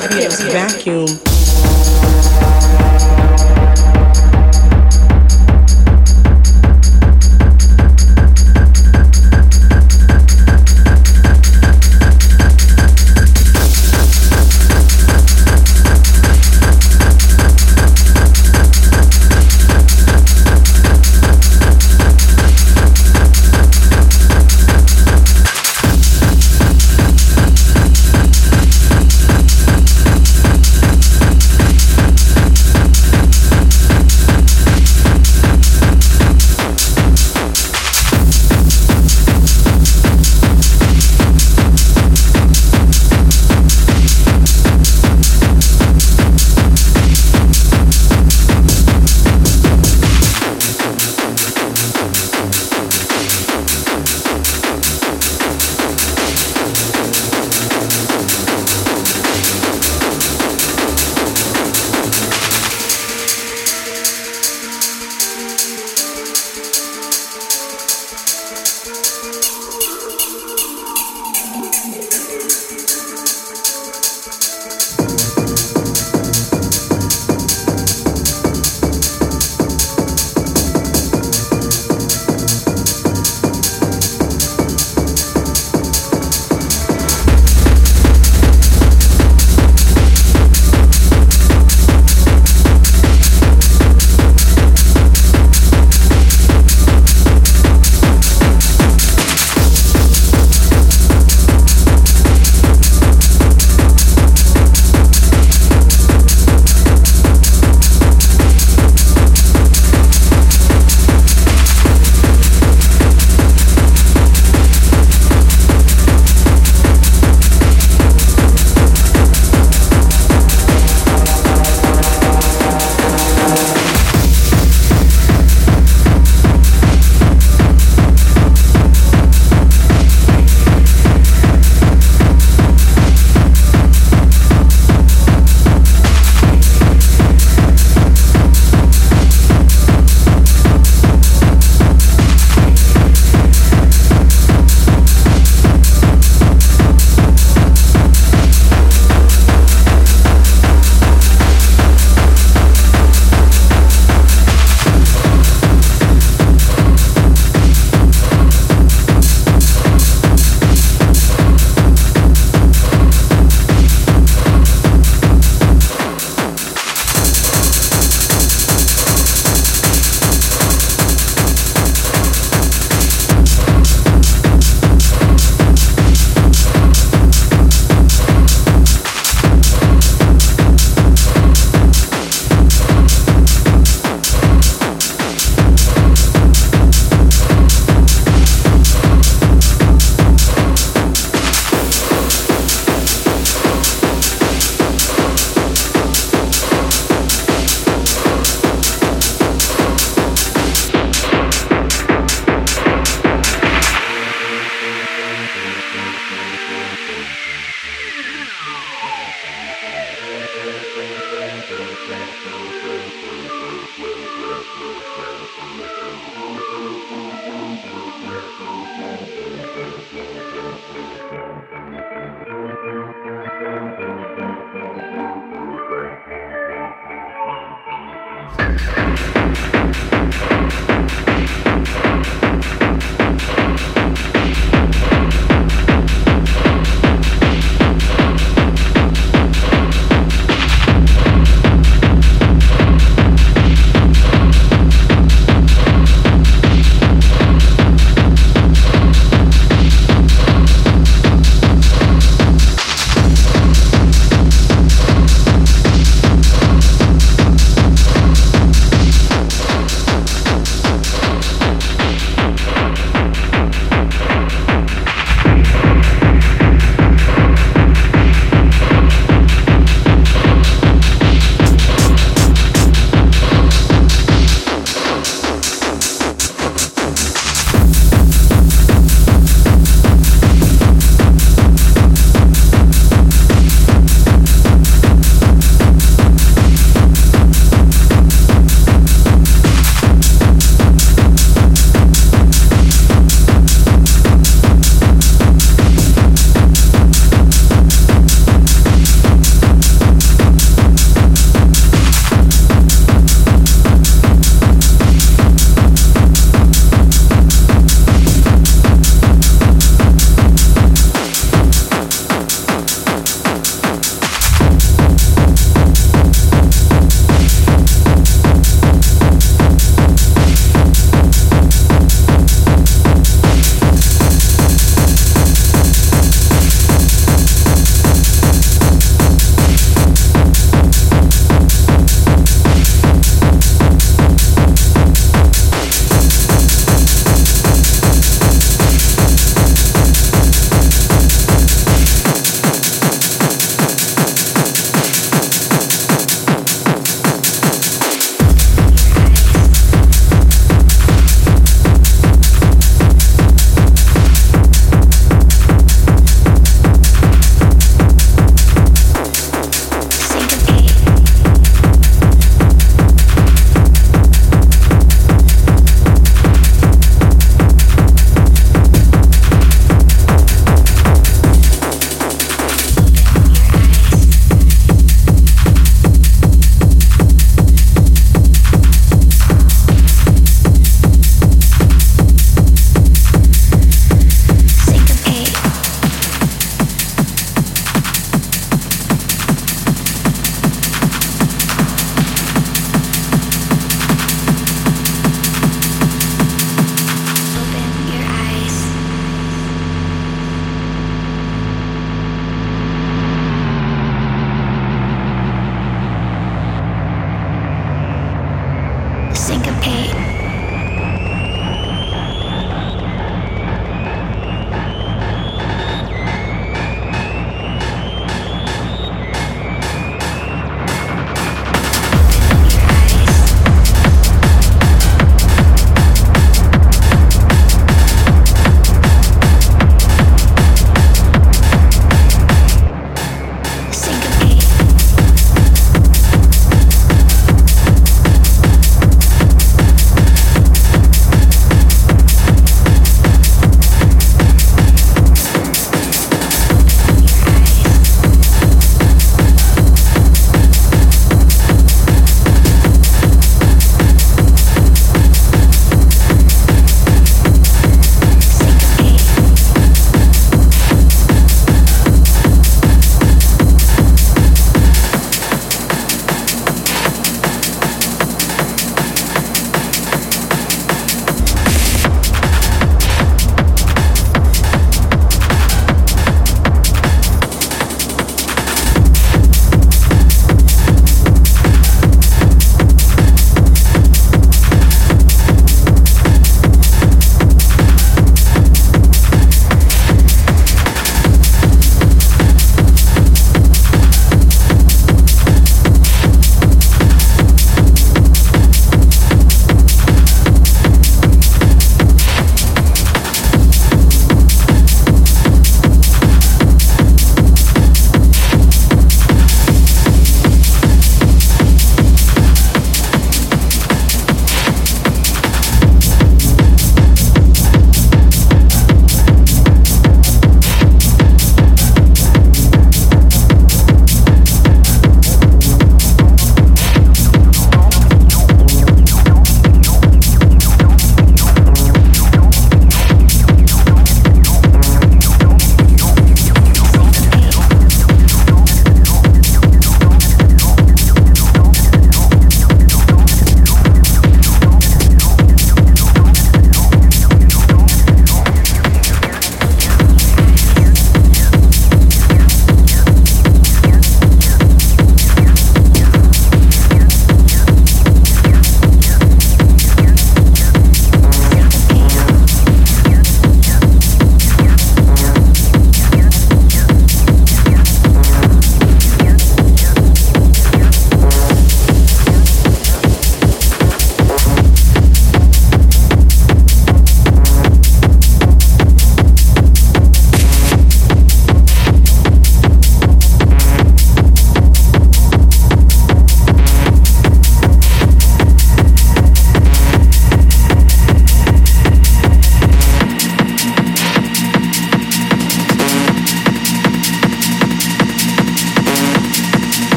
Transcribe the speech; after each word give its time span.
can't 0.00 0.32
vacuum 0.52 1.31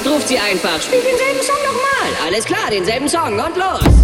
Habt, 0.00 0.08
ruft 0.08 0.28
sie 0.28 0.38
einfach. 0.38 0.80
Spielt 0.80 1.04
denselben 1.04 1.42
Song 1.42 1.56
nochmal. 1.64 2.26
Alles 2.26 2.44
klar, 2.44 2.70
denselben 2.70 3.08
Song 3.08 3.38
und 3.38 3.56
los. 3.56 3.99